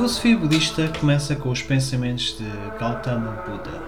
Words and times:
filosofia 0.00 0.38
budista 0.38 0.90
começa 0.98 1.36
com 1.36 1.50
os 1.50 1.60
pensamentos 1.60 2.34
de 2.38 2.50
Gautama 2.78 3.32
Buda. 3.46 3.82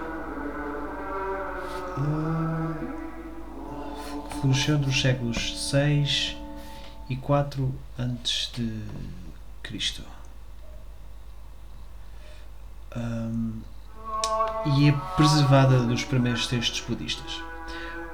Uh, 1.97 2.75
floresceu 4.39 4.77
dos 4.77 5.01
séculos 5.01 5.71
6 5.71 6.37
e 7.09 7.15
4 7.15 7.73
antes 7.97 8.51
de 8.53 8.79
Cristo. 9.63 10.03
Um, 12.95 13.61
e 14.77 14.89
é 14.89 14.91
preservada 15.15 15.79
dos 15.79 16.03
primeiros 16.03 16.45
textos 16.45 16.81
budistas. 16.81 17.41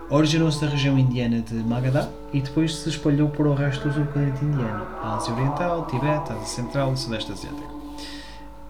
Originou-se 0.09 0.62
da 0.62 0.68
região 0.68 0.98
indiana 0.98 1.41
de 1.41 1.55
Magadha 1.55 2.09
e 2.31 2.40
depois 2.40 2.77
se 2.77 2.88
espalhou 2.88 3.27
por 3.27 3.45
o 3.45 3.54
resto 3.54 3.90
do 3.90 3.94
subcontinente 3.94 4.45
indiano, 4.45 4.88
a 5.04 5.18
Ásia 5.18 5.34
Oriental, 5.34 5.86
Tibete, 5.88 6.31
Ásia 6.31 6.45
Central 6.45 6.94
e 6.94 6.98
Sudeste 6.98 7.34
Asiático. 7.34 7.79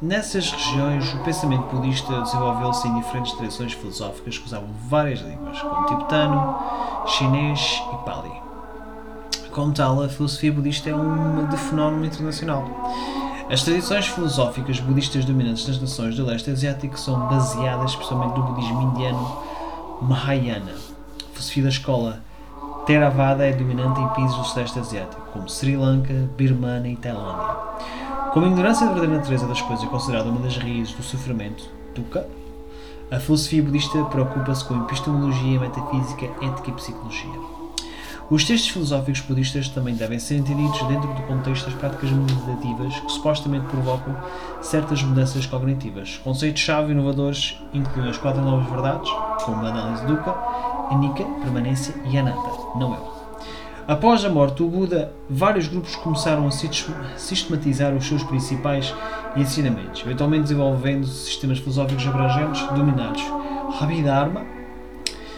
Nessas 0.01 0.49
regiões, 0.49 1.13
o 1.13 1.17
pensamento 1.25 1.75
budista 1.75 2.21
desenvolveu-se 2.21 2.87
em 2.87 2.99
diferentes 2.99 3.33
tradições 3.33 3.73
filosóficas 3.73 4.37
que 4.37 4.45
usavam 4.45 4.69
várias 4.87 5.19
línguas, 5.19 5.61
como 5.61 5.85
tibetano, 5.87 6.57
chinês 7.05 7.83
e 7.93 8.05
pali. 8.05 8.31
Como 9.51 9.73
tal, 9.73 10.01
a 10.01 10.07
filosofia 10.07 10.53
budista 10.53 10.89
é 10.89 10.95
uma 10.95 11.43
de 11.47 11.57
fenómeno 11.57 12.05
internacional. 12.05 12.63
As 13.51 13.61
tradições 13.63 14.07
filosóficas 14.07 14.79
budistas 14.79 15.25
dominantes 15.25 15.67
nas 15.67 15.81
nações 15.81 16.15
do 16.15 16.25
leste 16.25 16.49
asiático 16.49 16.97
são 16.97 17.27
baseadas 17.27 17.91
especialmente 17.91 18.39
no 18.39 18.43
budismo 18.43 18.81
indiano 18.83 19.37
Mahayana. 20.01 20.71
A 20.71 21.33
filosofia 21.33 21.63
da 21.63 21.69
escola 21.69 22.21
Theravada 22.85 23.45
é 23.45 23.51
dominante 23.51 23.99
em 23.99 24.07
países 24.07 24.37
do 24.37 24.45
sudeste 24.45 24.79
asiático, 24.79 25.21
como 25.33 25.49
Sri 25.49 25.75
Lanka, 25.75 26.13
Birmania 26.37 26.93
e 26.93 26.95
Tailândia. 26.95 27.55
Como 28.33 28.45
a 28.45 28.49
ignorância 28.49 28.85
da 28.85 28.93
verdadeira 28.93 29.17
natureza 29.17 29.47
das 29.47 29.59
coisas 29.59 29.83
é 29.83 29.87
considerada 29.87 30.29
uma 30.29 30.39
das 30.41 30.55
raízes 30.55 30.93
do 30.93 31.01
sofrimento, 31.01 31.63
dukkha, 31.95 32.27
a 33.09 33.19
filosofia 33.19 33.63
budista 33.63 34.03
preocupa-se 34.05 34.63
com 34.65 34.83
epistemologia, 34.83 35.59
metafísica, 35.59 36.27
ética 36.39 36.69
e 36.69 36.73
psicologia. 36.73 37.59
Os 38.29 38.45
textos 38.45 38.69
filosóficos 38.69 39.21
budistas 39.21 39.67
também 39.69 39.95
devem 39.95 40.19
ser 40.19 40.37
entendidos 40.37 40.79
dentro 40.83 41.11
do 41.11 41.23
contexto 41.23 41.65
das 41.65 41.73
práticas 41.73 42.11
meditativas 42.11 42.99
que 42.99 43.11
supostamente 43.11 43.65
provocam 43.65 44.15
certas 44.61 45.01
mudanças 45.01 45.47
cognitivas. 45.47 46.21
Conceitos-chave 46.23 46.91
inovadores 46.91 47.57
incluem 47.73 48.11
as 48.11 48.17
quatro 48.17 48.43
novas 48.43 48.69
verdades, 48.69 49.09
como 49.43 49.65
a 49.65 49.69
análise 49.69 50.05
dukkha, 50.05 50.35
anicca, 50.91 51.23
permanência 51.41 51.95
e 52.05 52.15
anatta, 52.15 52.77
não 52.77 52.93
eu. 52.93 53.18
Após 53.89 54.23
a 54.23 54.29
morte 54.29 54.57
do 54.57 54.67
Buda, 54.67 55.11
vários 55.27 55.67
grupos 55.67 55.95
começaram 55.95 56.45
a 56.45 56.51
sistematizar 57.17 57.91
os 57.95 58.07
seus 58.07 58.21
principais 58.21 58.93
ensinamentos, 59.35 60.03
eventualmente 60.05 60.43
desenvolvendo 60.43 61.07
sistemas 61.07 61.57
filosóficos 61.57 62.05
abrangentes 62.05 62.61
denominados 62.67 63.23
Abhidharma, 63.81 64.45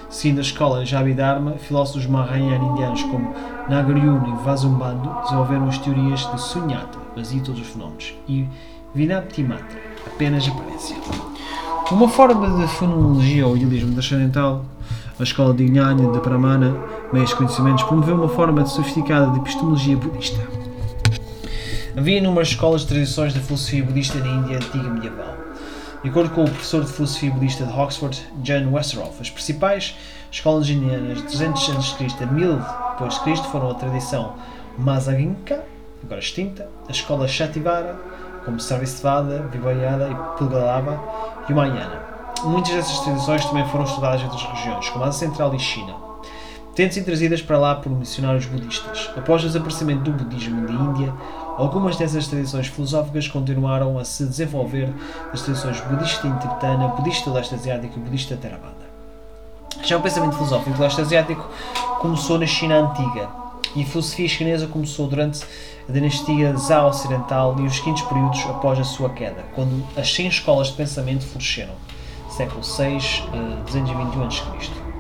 Seguindo 0.10 0.40
a 0.40 0.42
escola 0.42 0.86
Jabidharma, 0.86 1.54
filósofos 1.54 2.06
Mahayana 2.06 2.66
indianos 2.66 3.02
como 3.04 3.34
Nagarjuna 3.70 4.28
e 4.28 4.44
Vasubandhu 4.44 5.10
desenvolveram 5.24 5.70
as 5.70 5.78
teorias 5.78 6.30
de 6.30 6.42
Sunyata, 6.42 7.00
baseia 7.16 7.42
todos 7.42 7.62
os 7.62 7.68
fenómenos, 7.68 8.14
e 8.28 8.46
Vinaptimatra, 8.94 9.80
apenas 10.06 10.46
aparência. 10.46 10.98
Uma 11.90 12.10
forma 12.10 12.50
de 12.60 12.68
fenomenologia 12.74 13.48
ou 13.48 13.56
idealismo 13.56 13.94
transcendental, 13.94 14.66
a 15.18 15.24
escola 15.24 15.54
de 15.54 15.66
Jnana 15.68 16.12
de 16.12 16.20
Pramana, 16.20 16.76
meios 17.12 17.34
conhecimentos, 17.34 17.84
promoveu 17.84 18.16
uma 18.16 18.30
forma 18.30 18.64
de 18.64 18.70
sofisticada 18.70 19.32
de 19.32 19.40
epistemologia 19.40 19.98
budista. 19.98 20.40
Havia 21.98 22.20
inúmeras 22.20 22.50
escolas 22.50 22.82
de 22.82 22.88
tradições 22.88 23.34
da 23.34 23.42
filosofia 23.42 23.84
budista 23.84 24.18
na 24.20 24.28
Índia 24.28 24.58
antiga 24.58 24.90
medieval. 24.90 25.36
De 26.02 26.10
acordo 26.10 26.30
com 26.30 26.44
o 26.44 26.50
professor 26.50 26.84
de 26.84 26.92
filosofia 26.92 27.32
budista 27.32 27.66
de 27.66 27.78
Oxford, 27.78 28.28
John 28.38 28.72
Westerhoff, 28.72 29.22
as 29.22 29.30
principais 29.30 29.96
escolas 30.32 30.70
indianas 30.70 31.18
de 31.18 31.24
300 31.24 31.70
a.C. 31.70 32.24
a 32.24 32.26
1000 32.26 32.56
d.C. 32.58 33.44
foram 33.52 33.72
a 33.72 33.74
tradição 33.74 34.34
Mazaginka, 34.78 35.64
agora 36.04 36.20
extinta, 36.20 36.70
a 36.88 36.92
escola 36.92 37.28
Shativara, 37.28 38.00
como 38.46 38.60
Sarvastivada, 38.60 39.48
Vibhayada 39.52 40.10
e 40.10 40.38
Pulgalava, 40.38 41.00
e 41.48 41.54
o 41.54 41.56
Mahayana. 41.56 42.02
Muitas 42.44 42.74
dessas 42.74 43.00
tradições 43.02 43.46
também 43.46 43.68
foram 43.68 43.84
estudadas 43.84 44.22
em 44.22 44.24
outras 44.24 44.44
regiões, 44.44 44.90
como 44.90 45.04
a 45.04 45.12
Central 45.12 45.54
e 45.54 45.60
China, 45.60 45.94
tendo 46.76 46.94
sido 46.94 47.06
trazidas 47.06 47.42
para 47.42 47.58
lá 47.58 47.76
por 47.76 47.92
missionários 47.92 48.46
budistas. 48.46 49.10
Após 49.16 49.44
o 49.44 49.48
desaparecimento 49.48 50.10
do 50.10 50.12
budismo 50.12 50.66
da 50.66 50.74
Índia, 50.74 51.14
Algumas 51.58 51.98
dessas 51.98 52.28
tradições 52.28 52.68
filosóficas 52.68 53.28
continuaram 53.28 54.00
a 54.00 54.06
se 54.06 54.26
desenvolver 54.26 54.92
nas 55.30 55.42
tradições 55.42 55.80
budista 55.82 56.28
tibetana, 56.28 56.88
budista 56.88 57.30
leste 57.30 57.54
asiático 57.54 58.00
e 58.00 58.02
budista 58.02 58.38
Theravada. 58.38 58.90
Já 59.84 59.98
o 59.98 60.02
pensamento 60.02 60.36
filosófico 60.36 60.82
leste 60.82 61.02
asiático 61.02 61.48
começou 62.00 62.40
na 62.40 62.48
China 62.48 62.78
antiga 62.78 63.30
e 63.76 63.84
a 63.84 63.86
filosofia 63.86 64.28
chinesa 64.28 64.66
começou 64.66 65.08
durante 65.08 65.44
a 65.88 65.92
dinastia 65.92 66.56
Zhao 66.56 66.90
Ocidental 66.90 67.56
e 67.60 67.64
os 67.64 67.80
quintos 67.80 68.02
períodos 68.04 68.40
após 68.48 68.80
a 68.80 68.84
sua 68.84 69.10
queda, 69.10 69.44
quando 69.54 69.86
as 69.96 70.12
100 70.14 70.28
escolas 70.28 70.68
de 70.68 70.74
pensamento 70.74 71.26
floresceram, 71.26 71.74
século 72.30 72.62
VI, 72.62 72.98
221 73.66 74.24
a.C. 74.24 74.91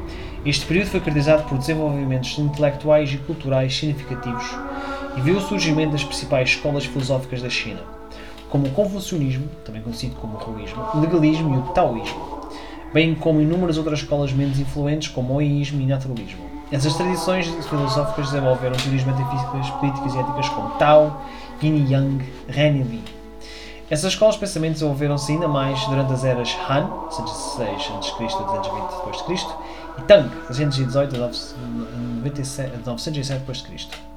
Este 0.44 0.66
período 0.66 0.88
foi 0.88 1.00
caracterizado 1.00 1.44
por 1.44 1.60
desenvolvimentos 1.60 2.36
intelectuais 2.40 3.14
e 3.14 3.18
culturais 3.18 3.78
significativos 3.78 4.44
e 5.16 5.22
viu 5.22 5.38
o 5.38 5.42
surgimento 5.42 5.92
das 5.92 6.04
principais 6.04 6.50
escolas 6.50 6.84
filosóficas 6.84 7.44
da 7.44 7.50
China, 7.50 7.82
como 8.50 8.66
o 8.66 8.72
Confucionismo, 8.72 9.48
também 9.64 9.84
conhecido 9.84 10.16
como 10.16 10.38
Ruísmo, 10.38 10.84
o 10.96 11.00
Legalismo 11.00 11.54
e 11.54 11.58
o 11.60 11.62
Taoísmo, 11.74 12.50
bem 12.92 13.14
como 13.14 13.40
inúmeras 13.40 13.78
outras 13.78 14.00
escolas 14.00 14.34
menos 14.34 14.60
influentes 14.60 15.10
como 15.10 15.34
o 15.34 15.36
Oísmo 15.38 15.80
e 15.80 15.86
Naturalismo. 15.86 16.42
Essas 16.72 16.96
tradições 16.96 17.46
filosóficas 17.70 18.32
desenvolveram 18.32 18.76
teorias 18.78 19.04
metafísicas, 19.04 19.70
políticas 19.70 20.16
e 20.16 20.18
éticas 20.18 20.50
como 20.50 20.72
Tao, 20.72 21.22
Yin 21.62 21.86
Yang, 21.88 22.26
Ren 22.48 22.78
e 22.78 22.84
Li. 22.84 23.04
Essas 23.92 24.14
escolas 24.14 24.36
de 24.36 24.40
pensamento 24.40 24.74
desenvolveram-se 24.76 25.34
ainda 25.34 25.50
mais 25.50 25.86
durante 25.86 26.14
as 26.14 26.24
eras 26.24 26.58
Han, 26.68 26.90
116 27.12 27.92
a.C. 27.92 28.24
a 28.24 28.44
220 28.44 29.28
d.C., 29.28 29.46
e 29.98 30.02
Tang, 30.04 30.30
318 30.48 31.16
a 31.16 31.20
907 32.86 33.44
d.C 33.46 34.12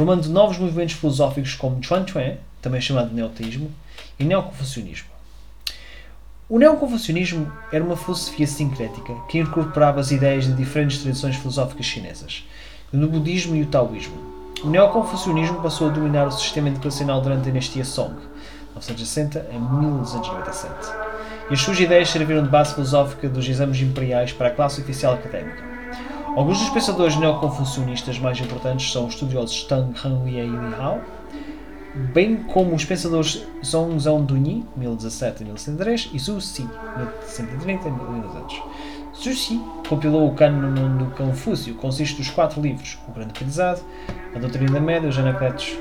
formando 0.00 0.28
novos 0.28 0.56
movimentos 0.56 0.94
filosóficos 0.94 1.54
como 1.54 1.82
Chuan-Chuan, 1.82 2.36
também 2.62 2.80
chamado 2.80 3.12
neoteísmo, 3.12 3.70
e 4.18 4.24
neoconfucionismo. 4.24 5.08
O 6.48 6.58
neoconfucionismo 6.58 7.52
era 7.70 7.84
uma 7.84 7.96
filosofia 7.96 8.46
sincrética 8.46 9.14
que 9.28 9.38
incorporava 9.38 10.00
as 10.00 10.10
ideias 10.10 10.46
de 10.46 10.54
diferentes 10.54 11.02
tradições 11.02 11.36
filosóficas 11.36 11.86
chinesas, 11.86 12.48
no 12.92 13.08
budismo 13.08 13.54
e 13.54 13.62
o 13.62 13.66
taoísmo. 13.66 14.16
O 14.64 14.68
neoconfucionismo 14.68 15.60
passou 15.60 15.88
a 15.88 15.92
dominar 15.92 16.26
o 16.26 16.32
sistema 16.32 16.68
educacional 16.68 17.20
durante 17.20 17.42
a 17.42 17.44
dinastia 17.44 17.84
Song, 17.84 18.14
960 18.74 19.46
a 19.54 19.58
1297, 19.58 20.99
e 21.50 21.54
as 21.54 21.60
suas 21.60 21.80
ideias 21.80 22.08
serviram 22.08 22.44
de 22.44 22.48
base 22.48 22.74
filosófica 22.74 23.28
dos 23.28 23.48
exames 23.48 23.80
imperiais 23.80 24.32
para 24.32 24.48
a 24.48 24.50
classe 24.50 24.80
oficial 24.80 25.14
académica. 25.14 25.64
Alguns 26.36 26.60
dos 26.60 26.70
pensadores 26.70 27.16
neoconfucionistas 27.16 28.18
mais 28.20 28.38
importantes 28.38 28.92
são 28.92 29.06
os 29.06 29.14
estudiosos 29.14 29.64
Tang 29.64 29.92
Hanhui 30.02 30.38
e 30.38 30.46
Li 30.46 30.74
Hao, 30.78 31.00
bem 32.14 32.36
como 32.36 32.74
os 32.74 32.84
pensadores 32.84 33.44
Zhong 33.64 33.98
Zhongdunyi, 33.98 34.64
1017 34.76 35.42
a 35.42 35.46
1103, 35.46 36.10
e 36.12 36.18
Zhu 36.20 36.40
Xi, 36.40 36.62
1130 36.62 37.88
a 37.88 37.90
1200. 37.90 38.62
Zhu 39.20 39.32
Xi 39.34 39.60
compilou 39.88 40.28
o 40.28 40.34
Cânon 40.34 40.98
do 40.98 41.06
Confúcio, 41.16 41.74
consiste 41.74 42.16
dos 42.16 42.30
quatro 42.30 42.62
livros: 42.62 42.96
O 43.08 43.12
Grande 43.12 43.30
Aprendizado, 43.30 43.82
A 44.32 44.38
Doutrina 44.38 44.70
da 44.70 44.80
Média, 44.80 45.08
os 45.08 45.18
Anacletos, 45.18 45.76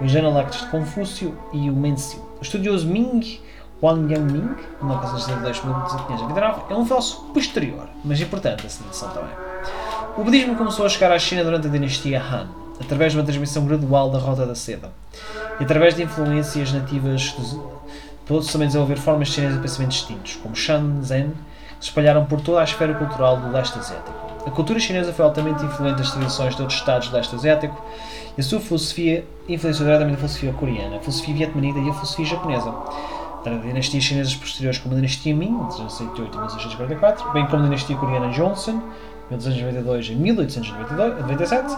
os 0.00 0.14
Analectos 0.14 0.60
de 0.60 0.66
Confúcio 0.66 1.38
e 1.54 1.70
o 1.70 1.74
Mencio. 1.74 2.20
O 2.38 2.42
estudioso 2.42 2.86
Ming 2.86 3.40
Wang 3.82 4.12
Yangming, 4.12 4.54
1962-1529, 4.82 6.70
é 6.70 6.74
um 6.74 6.86
filósofo 6.86 7.24
posterior, 7.32 7.88
mas 8.04 8.20
importante 8.20 8.66
a 8.66 8.70
citação 8.70 9.10
também. 9.10 9.34
O 10.16 10.24
budismo 10.24 10.56
começou 10.56 10.86
a 10.86 10.88
chegar 10.88 11.12
à 11.12 11.18
China 11.18 11.44
durante 11.44 11.66
a 11.66 11.70
dinastia 11.70 12.22
Han, 12.22 12.48
através 12.80 13.12
de 13.12 13.18
uma 13.18 13.24
transmissão 13.24 13.66
gradual 13.66 14.10
da 14.10 14.18
Rota 14.18 14.46
da 14.46 14.54
Seda, 14.54 14.90
e 15.60 15.64
através 15.64 15.94
de 15.94 16.02
influências 16.02 16.72
nativas, 16.72 17.34
pôde 18.24 18.50
também 18.50 18.66
desenvolver 18.66 18.96
formas 18.96 19.28
chinesas 19.28 19.56
de 19.56 19.62
pensamento 19.62 19.90
distintos, 19.90 20.36
como 20.36 20.56
Shan, 20.56 21.02
Zen, 21.02 21.30
que 21.78 21.84
se 21.84 21.90
espalharam 21.90 22.24
por 22.24 22.40
toda 22.40 22.60
a 22.60 22.64
esfera 22.64 22.94
cultural 22.94 23.36
do 23.36 23.50
leste 23.50 23.78
asiático. 23.78 24.26
A 24.46 24.50
cultura 24.50 24.78
chinesa 24.78 25.12
foi 25.12 25.24
altamente 25.24 25.64
influente 25.64 25.98
das 25.98 26.12
tradições 26.12 26.54
de 26.54 26.62
outros 26.62 26.78
estados 26.78 27.08
do 27.08 27.16
leste 27.16 27.34
asiático 27.34 27.84
e 28.38 28.40
a 28.40 28.44
sua 28.44 28.60
filosofia 28.60 29.26
influenciou 29.48 29.86
diretamente 29.86 30.14
a 30.14 30.18
filosofia 30.18 30.52
coreana, 30.52 30.96
a 30.96 31.00
filosofia 31.00 31.34
vietnamita 31.34 31.78
e 31.78 31.90
a 31.90 31.92
filosofia 31.92 32.24
japonesa. 32.24 32.74
Tanto 33.46 33.64
dinastias 33.64 34.02
chinesas 34.02 34.34
posteriores 34.34 34.76
como 34.80 34.92
a 34.92 34.96
dinastia 34.96 35.32
Ming, 35.32 35.56
de 35.68 35.76
1608 35.76 36.36
a 36.36 36.40
1644, 36.40 37.32
bem 37.32 37.46
como 37.46 37.62
a 37.62 37.66
dinastia 37.66 37.96
coreana 37.96 38.32
Joseon, 38.32 38.80
1892 39.30 40.10
a 40.10 40.14
1897, 40.14 41.76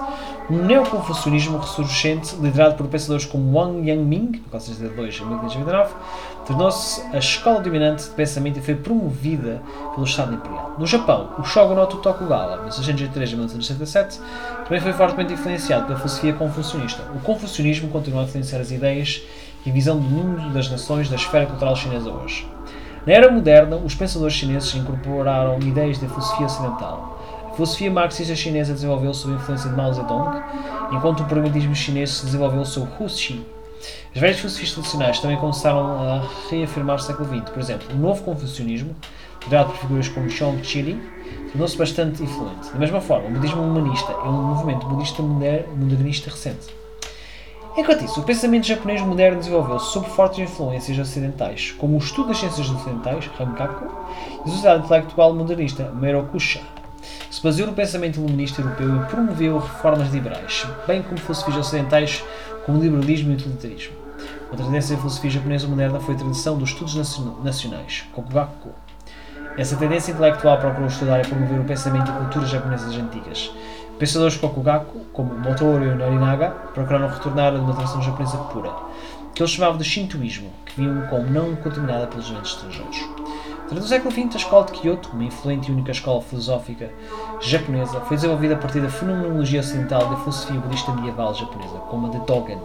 um 0.51 0.65
neoconfucionismo 0.65 1.59
ressurgente 1.59 2.37
liderado 2.37 2.75
por 2.75 2.87
pensadores 2.89 3.27
como 3.27 3.55
Wang 3.55 3.87
Yangming, 3.87 4.31
de 4.31 4.41
1492 4.41 5.21
a 5.21 5.25
1529, 5.27 5.95
tornou-se 6.47 7.03
a 7.15 7.19
escola 7.19 7.61
dominante 7.61 8.05
de 8.05 8.11
pensamento 8.13 8.61
e 8.61 8.63
foi 8.63 8.75
promovida 8.75 9.61
pelo 9.95 10.07
Estado 10.07 10.37
Imperial. 10.37 10.75
No 10.79 10.87
Japão, 10.87 11.35
o 11.39 11.45
Shogunato 11.45 11.99
Tokugawa, 11.99 12.63
1683 12.63 13.29
a 13.29 13.33
1967, 13.33 14.21
também 14.65 14.81
foi 14.81 14.95
fortemente 14.95 15.35
influenciado 15.35 15.85
pela 15.85 15.99
filosofia 15.99 16.33
confucionista. 16.33 17.03
O 17.15 17.21
confucionismo 17.21 17.91
continua 17.91 18.23
a 18.23 18.25
influenciar 18.25 18.61
as 18.61 18.71
ideias 18.71 19.23
e 19.65 19.71
visão 19.71 19.97
do 19.99 20.03
mundo 20.03 20.53
das 20.53 20.71
nações 20.71 21.09
da 21.09 21.17
esfera 21.17 21.47
cultural 21.47 21.77
chinesa 21.77 22.11
hoje. 22.11 22.47
Na 23.07 23.13
era 23.13 23.31
moderna, 23.31 23.77
os 23.77 23.95
pensadores 23.95 24.35
chineses 24.35 24.75
incorporaram 24.75 25.59
ideias 25.61 25.99
da 25.99 26.09
filosofia 26.09 26.47
ocidental. 26.47 27.19
A 27.51 27.55
filosofia 27.55 27.91
marxista 27.91 28.37
chinesa 28.37 28.73
desenvolveu-se 28.73 29.21
sob 29.21 29.35
a 29.35 29.37
influência 29.37 29.71
de 29.71 29.77
Mao 29.77 29.93
Zedong, 29.93 30.43
enquanto 30.93 31.21
o 31.21 31.25
pragmatismo 31.25 31.75
chinês 31.75 32.11
se 32.11 32.27
desenvolveu 32.27 32.65
sob 32.65 32.89
Hu 32.99 33.09
Xi. 33.09 33.45
As 34.15 34.21
velhas 34.21 34.39
filosofias 34.39 34.73
tradicionais 34.73 35.21
também 35.21 35.37
começaram 35.37 35.81
a 35.81 36.23
reafirmar-se 36.51 37.11
no 37.11 37.17
século 37.17 37.41
XX. 37.41 37.51
Por 37.51 37.61
exemplo, 37.61 37.89
o 37.95 37.97
novo 37.97 38.23
confucionismo, 38.25 38.95
liderado 39.45 39.71
por 39.71 39.79
figuras 39.79 40.09
como 40.09 40.29
Zhong 40.29 40.61
Qilin, 40.61 41.01
tornou-se 41.53 41.77
bastante 41.77 42.23
influente. 42.23 42.73
Da 42.73 42.79
mesma 42.79 43.01
forma, 43.01 43.29
o 43.29 43.31
budismo 43.31 43.63
humanista 43.63 44.13
é 44.13 44.29
um 44.29 44.55
movimento 44.55 44.87
budista 44.87 45.23
modernista 45.23 46.31
recente. 46.31 46.67
Enquanto 47.79 48.05
isso, 48.05 48.19
o 48.19 48.25
pensamento 48.25 48.67
japonês 48.67 49.01
moderno 49.01 49.39
desenvolveu-se 49.39 49.93
sob 49.93 50.09
fortes 50.09 50.41
influências 50.41 50.99
ocidentais, 50.99 51.71
como 51.79 51.95
o 51.95 51.99
estudo 51.99 52.31
das 52.31 52.39
ciências 52.39 52.69
ocidentais, 52.69 53.27
Rankaku, 53.39 53.87
e 54.45 54.49
a 54.49 54.51
sociedade 54.51 54.85
intelectual 54.85 55.33
modernista, 55.33 55.85
Merokusha. 55.95 56.61
Se 57.31 57.41
baseou 57.41 57.69
no 57.69 57.75
pensamento 57.75 58.17
iluminista 58.17 58.61
europeu 58.61 58.97
e 58.97 59.05
promoveu 59.07 59.59
reformas 59.59 60.13
liberais, 60.13 60.67
bem 60.89 61.05
como 61.05 61.21
filosofias 61.21 61.57
ocidentais 61.57 62.25
como 62.67 62.79
o 62.79 62.83
liberalismo 62.83 63.31
e 63.31 63.35
o 63.35 63.37
utilitarismo. 63.37 63.95
Outra 64.51 64.67
tendência 64.67 64.97
da 64.97 65.01
filosofia 65.01 65.31
japonesa 65.31 65.69
moderna 65.69 66.01
foi 66.01 66.17
a 66.17 66.19
tradição 66.19 66.59
dos 66.59 66.71
estudos 66.71 66.97
nacionais, 67.45 68.05
Kokugaku. 68.13 68.71
Essa 69.57 69.77
tendência 69.77 70.11
intelectual 70.11 70.59
procurou 70.59 70.89
estudar 70.89 71.21
e 71.21 71.29
promover 71.29 71.61
o 71.61 71.65
pensamento 71.65 72.11
e 72.11 72.15
cultura 72.15 72.45
japonesas 72.45 72.93
antigas, 72.97 73.53
Pensadores 73.99 74.37
Kokugaku, 74.37 75.01
como 75.13 75.35
Motoru 75.35 75.97
Norinaga, 75.97 76.51
procuraram 76.73 77.09
retornar 77.09 77.53
a 77.53 77.59
uma 77.59 77.75
tradição 77.75 78.01
japonesa 78.01 78.39
pura, 78.39 78.71
que 79.35 79.43
eles 79.43 79.51
chamavam 79.51 79.77
de 79.77 79.83
Shintoísmo, 79.83 80.51
que 80.65 80.81
viam 80.81 81.05
como 81.09 81.29
não 81.29 81.57
contaminada 81.57 82.07
pelos 82.07 82.27
elementos 82.27 82.53
estrangeiros. 82.53 82.97
Durante 83.69 83.85
o 83.85 83.89
século 83.89 84.13
XX, 84.13 84.35
a 84.35 84.39
escola 84.39 84.67
de 84.67 84.73
Kyoto, 84.73 85.11
uma 85.13 85.25
influente 85.25 85.69
e 85.69 85.75
única 85.75 85.91
escola 85.91 86.23
filosófica 86.23 86.91
japonesa, 87.41 88.01
foi 88.03 88.17
desenvolvida 88.17 88.55
a 88.55 88.59
partir 88.59 88.81
da 88.81 88.89
fenomenologia 88.89 89.61
ocidental 89.61 90.09
da 90.09 90.17
filosofia 90.19 90.61
budista 90.61 90.93
medieval 90.93 91.35
japonesa, 91.35 91.79
como 91.91 92.07
a 92.07 92.11
de 92.11 92.25
Dogen, 92.25 92.61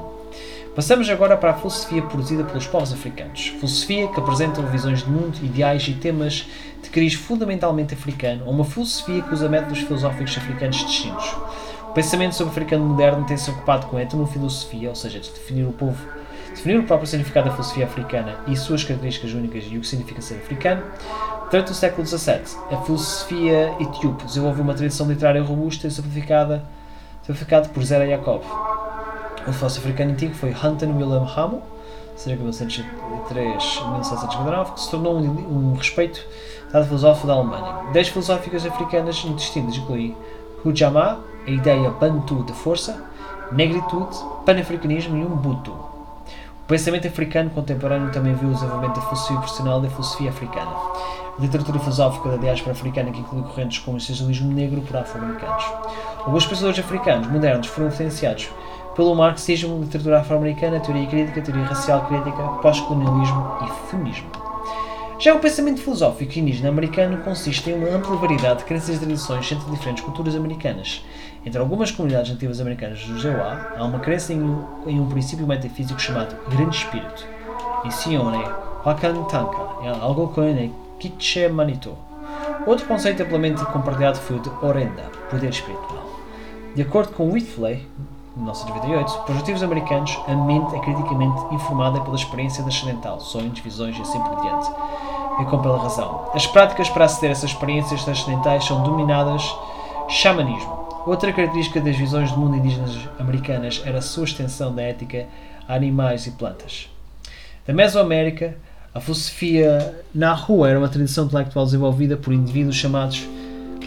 Passamos 0.75 1.07
agora 1.07 1.37
para 1.37 1.51
a 1.51 1.53
filosofia 1.53 2.01
produzida 2.01 2.43
pelos 2.43 2.65
povos 2.65 2.91
africanos. 2.91 3.49
Filosofia 3.59 4.07
que 4.07 4.19
apresenta 4.19 4.59
visões 4.63 5.03
de 5.03 5.09
mundo, 5.09 5.37
ideais 5.43 5.87
e 5.87 5.93
temas 5.93 6.47
de 6.81 6.89
cariz 6.89 7.13
fundamentalmente 7.13 7.93
africano, 7.93 8.47
ou 8.47 8.51
uma 8.51 8.65
filosofia 8.65 9.21
que 9.21 9.31
usa 9.31 9.47
métodos 9.47 9.81
filosóficos 9.81 10.35
africanos 10.35 10.77
distintos. 10.77 11.31
O 11.87 11.93
pensamento 11.93 12.33
sobre 12.33 12.49
o 12.49 12.51
africano 12.53 12.85
moderno 12.85 13.23
tem-se 13.23 13.51
ocupado 13.51 13.85
com 13.85 13.97
a 13.97 14.01
etnofilosofia, 14.01 14.89
ou 14.89 14.95
seja, 14.95 15.19
de 15.19 15.29
definir 15.29 15.63
o 15.63 15.71
povo, 15.73 16.03
definir 16.49 16.79
o 16.79 16.83
próprio 16.85 17.07
significado 17.07 17.49
da 17.49 17.51
filosofia 17.51 17.85
africana 17.85 18.37
e 18.47 18.57
suas 18.57 18.83
características 18.83 19.31
únicas 19.31 19.65
e 19.69 19.77
o 19.77 19.81
que 19.81 19.85
significa 19.85 20.23
ser 20.23 20.37
africano. 20.37 20.81
Durante 21.51 21.71
o 21.71 21.75
século 21.75 22.07
XVII, 22.07 22.57
a 22.71 22.77
filosofia 22.77 23.75
etíope 23.79 24.25
desenvolveu 24.25 24.63
uma 24.63 24.73
tradição 24.73 25.07
literária 25.07 25.43
robusta 25.43 25.85
e 25.85 25.91
simplificada, 25.91 26.65
simplificada 27.21 27.69
por 27.69 27.83
Zera 27.83 28.07
Jacob. 28.07 28.41
O 29.45 29.51
filósofo 29.51 29.81
africano 29.81 30.11
antigo 30.11 30.33
foi 30.33 30.51
Hunter 30.51 30.87
Wilhelm 30.89 31.25
Ramo, 31.25 31.61
cerca 32.15 32.37
de 32.37 32.43
1903 32.43 33.81
a 33.81 33.91
1759, 33.91 34.71
que 34.71 34.79
se 34.79 34.89
tornou 34.89 35.17
um, 35.17 35.71
um 35.71 35.75
respeito 35.75 36.25
dado 36.71 36.85
filósofo 36.85 37.27
da 37.27 37.33
Alemanha. 37.33 37.91
Dez 37.91 38.07
filosóficas 38.07 38.65
africanas 38.65 39.15
distintas 39.15 39.75
incluem 39.75 40.15
Hujama, 40.63 41.19
a 41.45 41.51
ideia 41.51 41.89
Bantu 41.89 42.43
de 42.43 42.53
força, 42.53 43.03
negritude, 43.51 44.15
panafricanismo 44.45 45.17
e 45.17 45.25
Ubuntu. 45.25 45.71
O 45.71 46.65
pensamento 46.65 47.05
africano 47.05 47.49
contemporâneo 47.49 48.13
também 48.13 48.33
viu 48.35 48.47
o 48.47 48.53
desenvolvimento 48.53 48.95
da 48.95 49.01
filosofia 49.01 49.37
profissional 49.39 49.81
da 49.81 49.89
filosofia 49.89 50.29
africana. 50.29 50.71
A 51.37 51.41
literatura 51.41 51.79
filosófica 51.79 52.29
da 52.29 52.37
diáspora 52.37 52.71
africana 52.71 53.11
que 53.11 53.19
inclui 53.19 53.43
correntes 53.43 53.79
como 53.79 53.97
o 53.97 53.99
socialismo 53.99 54.53
negro 54.53 54.79
por 54.81 54.95
afro-americanos. 54.95 55.65
Alguns 56.19 56.45
pensadores 56.45 56.79
africanos 56.79 57.27
modernos 57.27 57.67
foram 57.67 57.89
influenciados 57.89 58.49
pelo 58.95 59.15
marxismo, 59.15 59.79
literatura 59.79 60.19
afro-americana, 60.19 60.79
teoria 60.79 61.07
crítica, 61.07 61.41
teoria 61.41 61.65
racial 61.65 62.05
crítica, 62.05 62.43
pós-colonialismo 62.61 63.57
e 63.61 63.89
feminismo. 63.89 64.29
Já 65.19 65.33
o 65.33 65.39
pensamento 65.39 65.81
filosófico 65.81 66.37
indígena 66.37 66.69
americano 66.69 67.17
consiste 67.23 67.69
em 67.69 67.75
uma 67.75 67.87
ampla 67.87 68.15
variedade 68.17 68.59
de 68.59 68.65
crenças 68.65 68.95
e 68.95 68.99
tradições 68.99 69.51
entre 69.51 69.71
diferentes 69.71 70.03
culturas 70.03 70.35
americanas. 70.35 71.03
Entre 71.45 71.59
algumas 71.59 71.91
comunidades 71.91 72.31
nativas 72.31 72.59
americanas 72.59 73.05
do 73.05 73.19
Jeová, 73.19 73.73
há 73.77 73.83
uma 73.85 73.99
crença 73.99 74.33
em 74.33 74.41
um, 74.41 74.65
em 74.85 74.99
um 74.99 75.07
princípio 75.07 75.47
metafísico 75.47 75.99
chamado 75.99 76.35
Grande 76.49 76.75
Espírito, 76.75 77.25
Isione 77.85 78.43
Wakantanka, 78.85 79.85
é 79.85 79.89
algo 79.89 80.33
que 80.99 81.09
Kitche 81.09 81.47
Manito. 81.47 81.97
Outro 82.65 82.85
conceito 82.85 83.23
amplamente 83.23 83.63
compartilhado 83.65 84.17
foi 84.19 84.37
o 84.37 84.39
de 84.39 84.49
Orenda, 84.61 85.03
poder 85.29 85.49
espiritual. 85.49 86.03
De 86.75 86.81
acordo 86.81 87.13
com 87.13 87.31
Whitley, 87.31 87.87
1998, 88.35 89.19
para 89.25 89.31
os 89.31 89.39
nativos 89.39 89.63
americanos, 89.63 90.19
a 90.27 90.35
mente 90.35 90.75
é 90.75 90.79
criticamente 90.79 91.53
informada 91.53 92.01
pela 92.01 92.15
experiência 92.15 92.63
transcendental, 92.63 93.19
sonhos, 93.19 93.59
visões 93.59 93.97
e 93.97 94.01
assim 94.01 94.19
por 94.19 94.41
diante, 94.41 94.71
e 95.39 95.45
com 95.45 95.61
pela 95.61 95.81
razão. 95.81 96.29
As 96.33 96.47
práticas 96.47 96.89
para 96.89 97.05
aceder 97.05 97.29
a 97.29 97.33
essas 97.33 97.51
experiências 97.51 98.03
transcendentais 98.03 98.65
são 98.65 98.81
dominadas 98.81 99.55
xamanismo. 100.09 100.83
Outra 101.05 101.31
característica 101.31 101.79
das 101.79 101.95
visões 101.95 102.31
do 102.31 102.39
mundo 102.39 102.57
indígenas 102.57 102.97
americanas 103.19 103.81
era 103.85 103.99
a 103.99 104.01
sua 104.01 104.23
extensão 104.23 104.73
da 104.73 104.81
ética 104.81 105.27
a 105.67 105.75
animais 105.75 106.25
e 106.27 106.31
plantas. 106.31 106.89
Da 107.67 107.73
Mesoamérica, 107.73 108.57
a 108.93 108.99
filosofia 108.99 110.03
na 110.13 110.33
rua 110.33 110.69
era 110.69 110.79
uma 110.79 110.89
tradição 110.89 111.25
intelectual 111.25 111.65
desenvolvida 111.65 112.17
por 112.17 112.33
indivíduos 112.33 112.75
chamados 112.75 113.27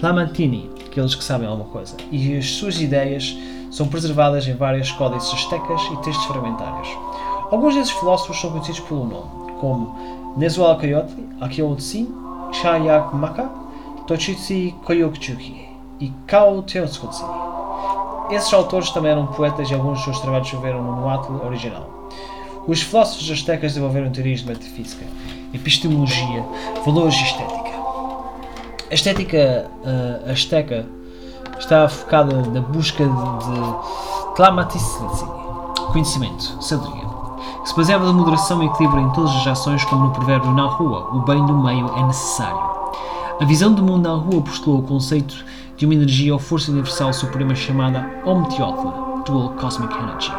Lamantini, 0.02 0.70
aqueles 0.86 1.14
que 1.14 1.24
sabem 1.24 1.48
alguma 1.48 1.68
coisa, 1.70 1.96
e 2.10 2.36
as 2.36 2.50
suas 2.50 2.80
ideias 2.80 3.36
são 3.76 3.86
preservadas 3.88 4.48
em 4.48 4.54
várias 4.54 4.90
códices 4.90 5.34
astecas 5.34 5.82
e 5.92 5.96
textos 5.98 6.24
fragmentários. 6.24 6.88
Alguns 7.50 7.74
desses 7.74 7.90
filósofos 7.90 8.40
são 8.40 8.50
conhecidos 8.50 8.80
pelo 8.80 9.04
nome, 9.04 9.52
como 9.60 10.34
Nezualcayotli, 10.34 11.28
Akio-tsin, 11.42 12.08
Chayak 12.52 13.14
Maka, 13.14 13.50
Koyokchuki 14.82 15.68
e 16.00 16.10
Kao 16.26 16.62
Teotsukotsi. 16.62 17.22
Esses 18.30 18.50
autores 18.54 18.90
também 18.92 19.12
eram 19.12 19.26
poetas 19.26 19.70
e 19.70 19.74
alguns 19.74 19.96
dos 19.96 20.04
seus 20.04 20.20
trabalhos 20.20 20.48
choveram 20.48 20.82
no 20.82 20.92
Moatl 20.92 21.34
original. 21.44 22.08
Os 22.66 22.80
filósofos 22.80 23.30
astecas 23.30 23.72
desenvolveram 23.72 24.10
teorias 24.10 24.40
de 24.40 24.46
metafísica, 24.46 25.04
epistemologia, 25.52 26.42
valores 26.82 27.14
e 27.14 27.24
estética. 27.24 27.76
A 28.90 28.94
estética 28.94 29.70
uh, 29.84 30.30
asteca 30.30 30.86
está 31.58 31.88
focada 31.88 32.42
na 32.52 32.60
busca 32.60 33.04
de 33.04 34.34
Tlamatislitsi, 34.34 35.24
conhecimento, 35.92 36.62
sabedoria, 36.62 37.06
que 37.62 37.68
se 37.68 37.76
baseava 37.76 38.06
na 38.06 38.12
moderação 38.12 38.62
e 38.62 38.66
equilíbrio 38.66 39.02
em 39.02 39.10
todas 39.10 39.34
as 39.34 39.46
ações, 39.46 39.84
como 39.84 40.04
no 40.04 40.10
provérbio 40.10 40.52
na 40.52 40.66
rua, 40.66 41.08
o 41.12 41.20
bem 41.20 41.44
do 41.46 41.56
meio 41.56 41.90
é 41.96 42.02
necessário. 42.02 42.60
A 43.40 43.44
visão 43.44 43.72
do 43.72 43.82
mundo 43.82 44.08
na 44.08 44.14
rua 44.14 44.42
postulou 44.42 44.80
o 44.80 44.82
conceito 44.82 45.44
de 45.76 45.84
uma 45.84 45.94
energia 45.94 46.32
ou 46.32 46.38
força 46.38 46.70
universal 46.70 47.12
suprema 47.12 47.54
chamada 47.54 48.22
Omtiotla, 48.24 49.22
Dual 49.26 49.50
Cosmic 49.50 49.94
Energy. 49.94 50.32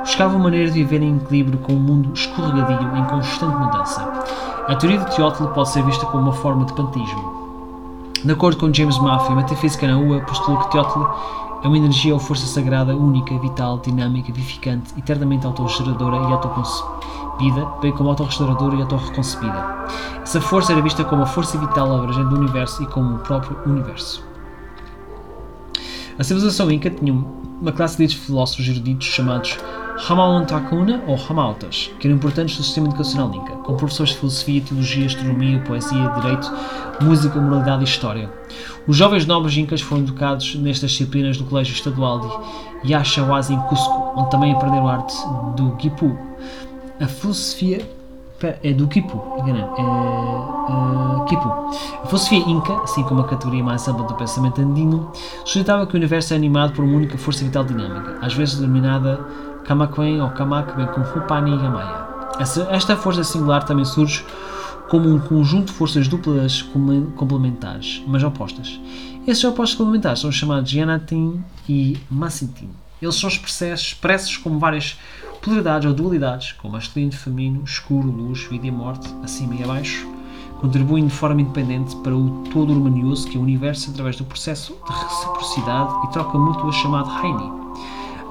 Buscava 0.00 0.34
uma 0.34 0.44
maneira 0.44 0.70
de 0.70 0.84
viver 0.84 1.02
em 1.02 1.16
equilíbrio 1.16 1.58
com 1.60 1.72
um 1.72 1.80
mundo 1.80 2.12
escorregadio 2.12 2.96
em 2.96 3.04
constante 3.04 3.56
mudança. 3.56 4.02
A 4.68 4.74
teoria 4.76 4.98
de 4.98 5.14
Teotla 5.14 5.48
pode 5.48 5.70
ser 5.70 5.82
vista 5.84 6.04
como 6.06 6.24
uma 6.24 6.32
forma 6.32 6.64
de 6.64 6.72
panteísmo, 6.74 7.33
de 8.24 8.32
acordo 8.32 8.56
com 8.58 8.72
James 8.72 8.98
Maffei, 8.98 9.32
a 9.32 9.36
metafísica 9.36 9.86
na 9.86 9.98
UA 9.98 10.22
postulou 10.22 10.58
que 10.60 10.70
Teotl 10.70 11.02
é 11.62 11.68
uma 11.68 11.76
energia 11.76 12.14
ou 12.14 12.18
força 12.18 12.46
sagrada, 12.46 12.96
única, 12.96 13.38
vital, 13.38 13.78
dinâmica, 13.78 14.32
vivificante, 14.32 14.94
eternamente 14.98 15.44
autorregeneradora 15.44 16.16
e 16.16 16.32
autoconcebida, 16.32 17.66
bem 17.82 17.92
como 17.92 18.08
autorrestauradora 18.08 18.76
e 18.76 18.80
autorreconcebida. 18.80 19.86
Essa 20.22 20.40
força 20.40 20.72
era 20.72 20.80
vista 20.80 21.04
como 21.04 21.22
a 21.22 21.26
força 21.26 21.58
vital 21.58 21.94
abrangente 21.94 22.30
do 22.30 22.36
universo 22.36 22.82
e 22.82 22.86
como 22.86 23.16
o 23.16 23.18
próprio 23.18 23.58
universo. 23.66 24.24
A 26.18 26.24
civilização 26.24 26.70
Inca 26.70 26.88
tinha 26.88 27.12
uma 27.12 27.72
classe 27.72 28.06
de 28.06 28.16
filósofos 28.16 28.66
eruditos 28.66 29.06
chamados 29.06 29.58
Hamalontakuna 29.96 31.02
ou 31.06 31.16
Hamaltas, 31.16 31.90
que 31.98 32.06
eram 32.06 32.16
importantes 32.16 32.58
no 32.58 32.64
sistema 32.64 32.88
educacional 32.88 33.32
Inca, 33.34 33.52
com 33.56 33.76
professores 33.76 34.12
de 34.12 34.18
filosofia, 34.18 34.60
teologia, 34.60 35.06
astronomia, 35.06 35.60
poesia, 35.60 36.08
direito, 36.20 36.52
música, 37.00 37.40
moralidade 37.40 37.82
e 37.82 37.84
história. 37.84 38.30
Os 38.86 38.96
jovens 38.96 39.24
nobres 39.24 39.56
incas 39.56 39.80
foram 39.80 40.02
educados 40.02 40.56
nestas 40.56 40.90
disciplinas 40.90 41.38
do 41.38 41.44
Colégio 41.44 41.72
Estadual 41.72 42.20
de 42.82 42.92
Yaxahuas 42.92 43.50
em 43.50 43.58
Cusco, 43.62 44.12
onde 44.16 44.30
também 44.30 44.52
aprenderam 44.52 44.88
a 44.88 44.94
arte 44.94 45.14
do 45.56 45.70
Quipu. 45.76 46.18
A 47.00 47.06
filosofia 47.06 47.88
é 48.62 48.72
do 48.72 48.86
Quipu, 48.88 49.22
enganei, 49.38 49.62
é, 49.62 49.82
uh, 49.82 51.24
Quipu. 51.26 51.48
A 52.02 52.06
filosofia 52.06 52.38
inca, 52.38 52.74
assim 52.82 53.02
como 53.04 53.20
a 53.20 53.24
categoria 53.24 53.64
mais 53.64 53.86
ampla 53.88 54.04
do 54.04 54.14
pensamento 54.14 54.60
andino, 54.60 55.10
suscitava 55.44 55.86
que 55.86 55.94
o 55.94 55.96
universo 55.96 56.34
é 56.34 56.36
animado 56.36 56.74
por 56.74 56.84
uma 56.84 56.96
única 56.96 57.16
força 57.16 57.44
vital 57.44 57.64
dinâmica, 57.64 58.18
às 58.20 58.34
vezes 58.34 58.56
denominada 58.56 59.24
Kamakwen 59.64 60.20
ou 60.20 60.30
Kamak, 60.30 60.76
bem 60.76 60.86
como 60.86 61.06
Hupani 61.06 61.54
e 61.54 61.58
Gamaya. 61.58 62.06
Esta 62.70 62.96
força 62.96 63.24
singular 63.24 63.64
também 63.64 63.84
surge 63.84 64.24
como 64.88 65.08
um 65.08 65.18
conjunto 65.18 65.66
de 65.66 65.72
forças 65.72 66.06
duplas 66.06 66.62
complementares, 67.16 68.02
mas 68.06 68.22
opostas. 68.22 68.78
Esses 69.26 69.42
opostos 69.44 69.78
complementares 69.78 70.20
são 70.20 70.30
chamados 70.30 70.72
Yanatin 70.72 71.42
e 71.68 71.96
Masintin. 72.10 72.70
Eles 73.00 73.14
são 73.16 73.28
expressos 73.28 74.36
como 74.36 74.58
várias 74.58 74.98
polaridades 75.42 75.88
ou 75.88 75.94
dualidades, 75.94 76.52
como 76.52 76.74
masculino, 76.74 77.12
feminino, 77.12 77.64
escuro, 77.64 78.10
luz, 78.10 78.44
vida 78.44 78.66
e 78.66 78.70
morte, 78.70 79.08
acima 79.22 79.54
e 79.54 79.62
abaixo, 79.62 80.06
contribuem 80.60 81.06
de 81.06 81.12
forma 81.12 81.40
independente 81.40 81.96
para 81.96 82.14
o 82.14 82.44
todo 82.52 82.72
harmonioso 82.72 83.28
que 83.28 83.36
é 83.36 83.40
o 83.40 83.42
universo 83.42 83.90
através 83.90 84.16
do 84.16 84.24
processo 84.24 84.76
de 84.86 84.92
reciprocidade 84.92 85.92
e 86.04 86.12
troca 86.12 86.38
mútua 86.38 86.72
chamado 86.72 87.10
Haini. 87.10 87.63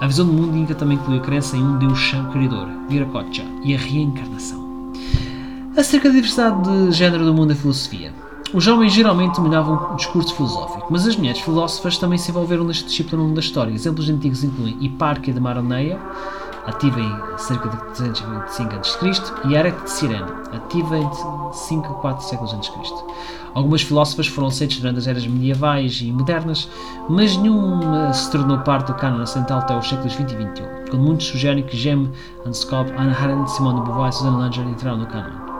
A 0.01 0.07
visão 0.07 0.25
do 0.25 0.33
mundo 0.33 0.57
inca 0.57 0.75
também 0.75 0.97
inclui 0.97 1.17
a 1.17 1.21
crença 1.21 1.55
em 1.55 1.63
um 1.63 1.77
Deus 1.77 1.97
Chão 1.97 2.31
Criador, 2.31 2.67
Viracocha, 2.89 3.45
e 3.63 3.73
a 3.73 3.77
reencarnação. 3.77 4.91
Acerca 5.77 6.09
da 6.09 6.15
diversidade 6.15 6.61
de 6.61 6.91
género 6.91 7.25
do 7.25 7.33
mundo 7.33 7.49
da 7.49 7.55
filosofia. 7.55 8.13
Os 8.53 8.67
homens 8.67 8.93
geralmente 8.93 9.37
dominavam 9.37 9.93
o 9.93 9.95
discurso 9.95 10.35
filosófico, 10.35 10.87
mas 10.91 11.07
as 11.07 11.15
mulheres 11.15 11.41
filósofas 11.41 11.97
também 11.97 12.19
se 12.19 12.29
envolveram 12.29 12.63
neste 12.63 12.85
discíplina 12.85 13.17
ao 13.17 13.23
longo 13.23 13.35
da 13.35 13.41
história. 13.41 13.73
Exemplos 13.73 14.07
antigos 14.09 14.43
incluem 14.43 14.77
Hipárquia 14.79 15.33
de 15.33 15.39
Maroneia, 15.39 15.99
ativa 16.65 16.99
em 16.99 17.37
cerca 17.37 17.69
de 17.69 17.77
325 17.93 18.75
a.C., 18.75 19.47
e 19.47 19.55
Herac 19.55 19.83
de 19.83 19.89
Cirene, 19.89 20.31
ativa 20.53 20.97
entre 20.97 21.19
5 21.53 21.87
a 21.87 21.95
4 21.95 22.25
séculos 22.25 22.53
a.C. 22.53 22.71
Algumas 23.53 23.83
filósofas 23.83 24.27
foram 24.27 24.47
aceitas 24.47 24.77
durante 24.77 24.99
as 24.99 25.07
eras 25.07 25.27
medievais 25.27 25.99
e 26.01 26.11
modernas, 26.11 26.67
mas 27.07 27.37
nenhuma 27.37 28.11
se 28.11 28.31
tornou 28.31 28.57
parte 28.59 28.87
do 28.87 28.95
cânon 28.95 29.21
ocidental 29.21 29.59
até 29.59 29.77
os 29.77 29.87
séculos 29.87 30.13
20 30.15 30.31
e 30.31 30.35
21, 30.35 30.65
quando 30.89 31.03
muitos 31.03 31.27
sugerem 31.27 31.63
que 31.63 31.77
Gem, 31.77 32.09
Anscop, 32.45 32.91
Anna 32.97 33.15
Arendt, 33.15 33.51
Simone 33.51 33.79
de 33.81 33.85
Beauvoir 33.85 34.09
e 34.09 34.13
Susan 34.13 34.37
Langer 34.37 34.67
entraram 34.67 34.97
no 34.97 35.05
cânon. 35.05 35.53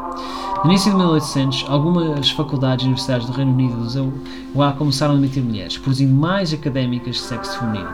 No 0.63 0.69
início 0.69 0.91
de 0.91 0.97
1800, 0.97 1.65
algumas 1.67 2.31
faculdades 2.31 2.83
e 2.83 2.87
universidades 2.87 3.27
do 3.27 3.33
Reino 3.33 3.51
Unido 3.51 3.73
e 3.73 3.77
do 3.77 3.89
ZUA 3.89 4.71
começaram 4.77 5.13
a 5.13 5.17
admitir 5.17 5.43
mulheres, 5.43 5.77
produzindo 5.77 6.15
mais 6.15 6.53
académicas 6.53 7.15
de 7.15 7.21
sexo 7.21 7.59
feminino. 7.59 7.89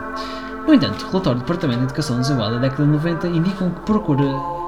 No 0.66 0.74
entanto, 0.74 1.04
o 1.06 1.08
relatório 1.08 1.40
do 1.40 1.42
Departamento 1.42 1.80
de 1.80 1.86
Educação 1.86 2.22
ZUA 2.22 2.50
da 2.50 2.58
década 2.58 2.84
de 2.84 2.90
90 2.90 3.28
indicam 3.28 3.70
que 3.70 3.80
procura 3.80 4.24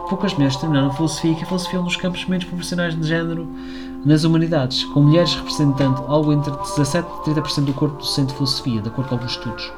poucas 0.08 0.34
mulheres 0.34 0.56
terminaram 0.56 0.92
filosofia 0.92 1.34
que 1.34 1.44
a 1.44 1.46
filosofia 1.46 1.80
um 1.80 1.84
dos 1.84 1.96
campos 1.96 2.26
menos 2.26 2.44
profissionais 2.44 2.98
de 2.98 3.06
género 3.06 3.48
nas 4.04 4.24
humanidades, 4.24 4.84
com 4.84 5.02
mulheres 5.02 5.34
representando 5.34 6.04
algo 6.08 6.32
entre 6.32 6.50
17 6.50 7.08
e 7.08 7.30
30% 7.30 7.64
do 7.64 7.72
corpo 7.72 7.98
docente 7.98 8.28
de 8.28 8.34
filosofia, 8.34 8.82
de 8.82 8.88
acordo 8.88 9.08
com 9.08 9.14
alguns 9.14 9.32
estudos. 9.32 9.72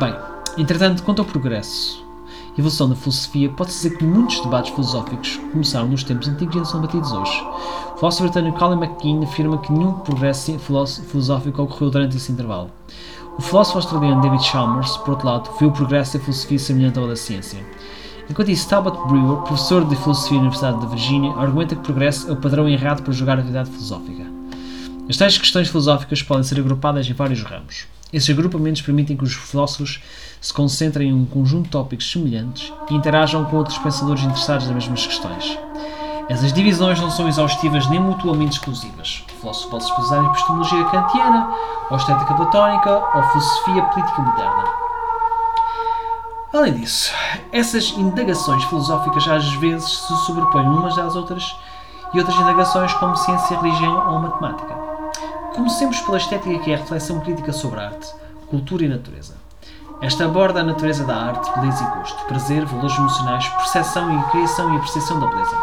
Bem, 0.00 0.14
entretanto, 0.58 1.02
quanto 1.02 1.20
ao 1.20 1.24
progresso 1.24 2.04
e 2.56 2.60
evolução 2.60 2.88
da 2.88 2.96
filosofia, 2.96 3.48
pode-se 3.50 3.82
dizer 3.84 3.98
que 3.98 4.04
muitos 4.04 4.40
debates 4.40 4.72
filosóficos 4.72 5.40
começaram 5.52 5.88
nos 5.88 6.04
tempos 6.04 6.28
antigos 6.28 6.54
e 6.54 6.58
ainda 6.58 6.70
são 6.70 6.80
batidos 6.80 7.12
hoje. 7.12 7.44
O 7.94 7.98
filósofo 7.98 8.24
britânico 8.24 8.58
Colin 8.58 8.76
McKean 8.76 9.22
afirma 9.22 9.58
que 9.58 9.72
nenhum 9.72 9.92
progresso 9.94 10.58
filosófico 10.58 11.62
ocorreu 11.62 11.90
durante 11.90 12.16
esse 12.16 12.32
intervalo. 12.32 12.70
O 13.36 13.42
filósofo 13.42 13.78
australiano 13.78 14.22
David 14.22 14.44
Chalmers, 14.44 14.96
por 14.98 15.10
outro 15.10 15.26
lado, 15.26 15.50
viu 15.58 15.68
o 15.68 15.72
progresso 15.72 16.16
da 16.16 16.22
filosofia 16.22 16.58
semelhante 16.58 16.98
ao 17.00 17.08
da 17.08 17.16
ciência. 17.16 17.58
Enquanto 18.30 18.50
isso, 18.50 18.68
Talbot 18.68 18.96
Brewer, 19.08 19.38
professor 19.38 19.84
de 19.84 19.96
filosofia 19.96 20.36
na 20.36 20.42
Universidade 20.42 20.80
de 20.80 20.86
Virgínia, 20.86 21.32
argumenta 21.32 21.74
que 21.74 21.80
o 21.80 21.84
progresso 21.84 22.28
é 22.28 22.32
o 22.32 22.36
padrão 22.36 22.68
errado 22.68 23.02
para 23.02 23.12
julgar 23.12 23.36
a 23.36 23.40
atividade 23.40 23.70
filosófica. 23.70 24.24
As 25.08 25.16
tais 25.16 25.36
questões 25.36 25.68
filosóficas 25.68 26.22
podem 26.22 26.44
ser 26.44 26.60
agrupadas 26.60 27.08
em 27.08 27.12
vários 27.12 27.42
ramos. 27.42 27.86
Esses 28.12 28.30
agrupamentos 28.30 28.82
permitem 28.82 29.16
que 29.16 29.24
os 29.24 29.34
filósofos 29.34 30.00
se 30.40 30.54
concentrem 30.54 31.08
em 31.08 31.12
um 31.12 31.26
conjunto 31.26 31.64
de 31.64 31.70
tópicos 31.70 32.10
semelhantes 32.10 32.72
e 32.88 32.94
interajam 32.94 33.44
com 33.46 33.56
outros 33.56 33.78
pensadores 33.78 34.22
interessados 34.22 34.66
nas 34.66 34.74
mesmas 34.74 35.06
questões. 35.06 35.58
Essas 36.28 36.52
divisões 36.52 36.98
não 37.00 37.10
são 37.10 37.28
exaustivas 37.28 37.86
nem 37.88 38.00
mutuamente 38.00 38.58
exclusivas. 38.58 39.24
O 39.28 39.40
filósofo 39.40 39.70
pode 39.70 39.84
se 39.84 39.90
especializar 39.90 40.24
em 40.24 40.30
epistemologia 40.30 40.84
kantiana, 40.86 41.48
ou 41.90 41.96
estética 41.96 42.34
platónica, 42.34 42.90
ou 43.14 43.22
filosofia 43.24 43.82
política 43.82 44.22
moderna. 44.22 44.64
Além 46.54 46.74
disso, 46.74 47.12
essas 47.52 47.90
indagações 47.90 48.64
filosóficas 48.64 49.28
às 49.28 49.52
vezes 49.54 49.98
se 49.98 50.16
sobrepõem 50.24 50.66
umas 50.66 50.96
às 50.96 51.14
outras 51.14 51.54
e 52.14 52.18
outras 52.18 52.38
indagações 52.38 52.94
como 52.94 53.16
ciência, 53.16 53.58
religião 53.60 54.12
ou 54.12 54.20
matemática. 54.20 54.74
Comecemos 55.54 56.00
pela 56.00 56.16
estética 56.16 56.58
que 56.60 56.70
é 56.70 56.76
a 56.76 56.78
reflexão 56.78 57.20
crítica 57.20 57.52
sobre 57.52 57.80
arte, 57.80 58.08
cultura 58.48 58.84
e 58.84 58.88
natureza. 58.88 59.34
Esta 60.00 60.24
aborda 60.24 60.60
a 60.60 60.64
natureza 60.64 61.04
da 61.04 61.16
arte, 61.16 61.50
beleza 61.58 61.82
e 61.82 61.98
gosto, 61.98 62.24
prazer, 62.24 62.64
valores 62.64 62.96
emocionais, 62.96 63.48
percepção 63.48 64.18
e 64.18 64.22
criação 64.30 64.72
e 64.72 64.76
apreciação 64.76 65.20
da 65.20 65.26
beleza. 65.26 65.56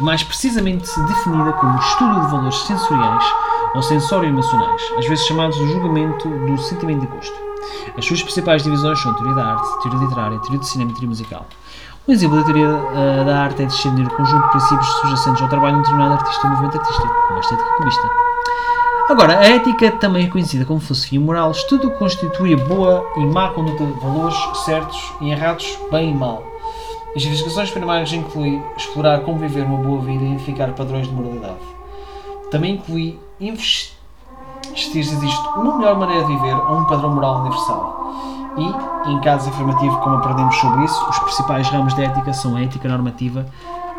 Mais 0.00 0.22
precisamente 0.22 0.88
definida 1.06 1.52
como 1.54 1.78
estudo 1.78 2.20
de 2.20 2.30
valores 2.30 2.58
sensoriais 2.66 3.24
ou 3.74 3.82
sensório-emocionais, 3.82 4.82
às 4.98 5.06
vezes 5.06 5.26
chamados 5.26 5.56
de 5.56 5.72
julgamento 5.72 6.28
do 6.28 6.58
sentimento 6.58 7.00
de 7.00 7.06
gosto. 7.06 7.34
As 7.96 8.04
suas 8.04 8.22
principais 8.22 8.62
divisões 8.62 9.00
são 9.00 9.14
teoria 9.14 9.34
da 9.34 9.54
arte, 9.54 9.82
teoria 9.82 10.00
literária, 10.00 10.38
teoria 10.40 10.58
do 10.58 10.66
cinema 10.66 10.90
e 10.90 10.94
teoria 10.94 11.08
musical. 11.08 11.46
Um 12.06 12.12
exemplo 12.12 12.36
da 12.38 12.44
teoria 12.44 12.68
uh, 12.68 13.24
da 13.24 13.40
arte 13.40 13.62
é 13.62 13.66
discernir 13.66 14.06
o 14.06 14.10
conjunto 14.10 14.42
de 14.42 14.50
princípios 14.50 14.86
subjacentes 14.86 15.42
ao 15.42 15.48
trabalho 15.48 15.74
de 15.74 15.78
um 15.78 15.82
determinado 15.82 16.14
artista 16.14 16.46
ou 16.46 16.50
movimento 16.50 16.78
artístico, 16.78 17.14
como 17.26 17.36
a 17.36 17.40
estética 17.40 17.70
cubista. 17.78 18.08
Agora, 19.08 19.38
a 19.38 19.44
ética 19.44 19.92
também 19.92 20.26
é 20.26 20.28
conhecida 20.28 20.64
como 20.64 20.80
filosofia 20.80 21.20
moral, 21.20 21.50
estudo 21.52 21.90
que 21.90 21.98
constitui 21.98 22.54
a 22.54 22.56
boa 22.56 23.04
e 23.16 23.24
má 23.24 23.50
conduta 23.50 23.84
de 23.84 23.92
valores 24.00 24.36
certos 24.64 25.12
e 25.20 25.30
errados, 25.30 25.78
bem 25.90 26.10
e 26.10 26.14
mal. 26.14 26.44
As 27.16 27.24
investigações 27.24 27.70
primárias 27.70 28.12
incluem 28.12 28.62
explorar 28.76 29.20
como 29.20 29.38
viver 29.38 29.64
uma 29.64 29.78
boa 29.78 30.02
vida 30.02 30.22
e 30.22 30.26
identificar 30.26 30.68
padrões 30.72 31.08
de 31.08 31.14
moralidade. 31.14 31.56
Também 32.50 32.74
inclui 32.74 33.18
investir 33.40 33.96
se 34.74 34.98
existe 34.98 35.48
uma 35.56 35.78
melhor 35.78 35.98
maneira 35.98 36.26
de 36.26 36.32
viver 36.34 36.54
ou 36.54 36.76
um 36.76 36.84
padrão 36.84 37.14
moral 37.14 37.40
universal. 37.40 38.12
E, 38.58 39.10
em 39.10 39.20
caso 39.22 39.48
afirmativo, 39.48 39.96
como 40.00 40.16
aprendemos 40.16 40.56
sobre 40.56 40.84
isso, 40.84 41.08
os 41.08 41.18
principais 41.20 41.66
ramos 41.68 41.94
da 41.94 42.02
ética 42.02 42.34
são 42.34 42.54
a 42.54 42.62
ética 42.62 42.86
normativa, 42.86 43.46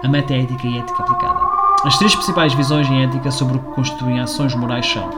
a 0.03 0.07
metaética 0.07 0.67
e 0.67 0.77
a 0.77 0.81
ética 0.81 1.01
aplicada. 1.01 1.39
As 1.85 1.97
três 1.97 2.13
principais 2.13 2.53
visões 2.53 2.87
em 2.87 3.03
ética 3.03 3.31
sobre 3.31 3.57
o 3.57 3.59
que 3.59 3.71
constituem 3.71 4.19
ações 4.19 4.53
morais 4.53 4.85
são 4.85 5.09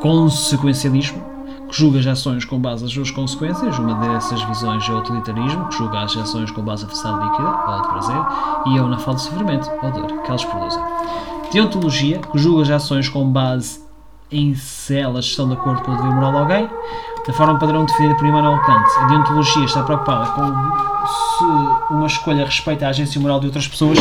consequencialismo, 0.00 1.33
que 1.74 1.80
julga 1.80 1.98
as 1.98 2.06
ações 2.06 2.44
com 2.44 2.56
base 2.56 2.84
nas 2.84 2.92
suas 2.92 3.10
consequências, 3.10 3.76
uma 3.80 3.94
dessas 3.96 4.40
visões 4.44 4.88
é 4.88 4.92
o 4.92 4.98
utilitarismo, 4.98 5.66
que 5.66 5.76
julga 5.76 6.02
as 6.02 6.16
ações 6.16 6.48
com 6.52 6.62
base 6.62 6.84
na 6.84 6.88
felicidade 6.88 7.24
líquida, 7.24 7.48
ou 7.66 7.82
de 7.82 7.88
prazer, 7.88 8.26
e 8.66 8.78
é 8.78 8.82
na 8.82 8.96
falta 8.96 9.18
de 9.18 9.22
sofrimento, 9.22 9.70
ou 9.82 9.90
dor, 9.90 10.22
que 10.22 10.28
elas 10.28 10.44
produzem. 10.44 10.82
Deontologia, 11.52 12.20
que 12.20 12.38
julga 12.38 12.62
as 12.62 12.70
ações 12.70 13.08
com 13.08 13.28
base 13.28 13.82
em 14.30 14.54
se 14.54 14.96
elas 14.96 15.24
estão 15.24 15.48
de 15.48 15.54
acordo 15.54 15.82
com 15.82 15.90
o 15.90 15.96
dever 15.96 16.12
moral 16.12 16.30
de 16.30 16.38
alguém, 16.38 16.70
da 17.26 17.32
forma 17.32 17.58
padrão 17.58 17.84
definida 17.84 18.14
por 18.14 18.26
Immanuel 18.26 18.60
Kant. 18.62 18.88
A 19.00 19.06
deontologia 19.06 19.64
está 19.64 19.82
preocupada 19.82 20.30
com 20.30 20.46
se 20.46 21.92
uma 21.92 22.06
escolha 22.06 22.44
respeita 22.44 22.86
a 22.86 22.90
agência 22.90 23.20
moral 23.20 23.40
de 23.40 23.46
outras 23.46 23.66
pessoas 23.66 23.98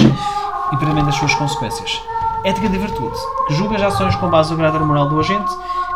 e 0.71 0.77
premente 0.77 1.09
as 1.09 1.15
suas 1.15 1.33
consequências. 1.33 1.99
Ética 2.43 2.69
de 2.69 2.77
virtude, 2.77 3.17
que 3.47 3.55
julga 3.55 3.77
as 3.77 3.81
ações 3.81 4.15
com 4.17 4.29
base 4.29 4.51
no 4.51 4.57
caráter 4.57 4.81
moral 4.81 5.09
do 5.09 5.19
agente 5.19 5.51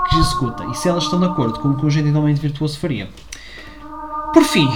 que 0.09 0.17
executa 0.17 0.65
e 0.65 0.73
se 0.75 0.89
elas 0.89 1.03
estão 1.03 1.19
de 1.19 1.25
acordo 1.25 1.59
com 1.59 1.69
o 1.69 1.75
que 1.75 1.85
o 1.85 1.87
agente 1.87 2.07
igualmente 2.07 2.39
virtuoso 2.39 2.79
faria. 2.79 3.09
Por 4.33 4.43
fim, 4.43 4.69